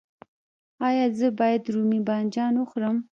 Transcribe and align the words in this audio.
ایا 0.87 1.05
زه 1.17 1.27
باید 1.39 1.63
رومی 1.73 1.99
بانجان 2.07 2.53
وخورم؟ 2.57 2.97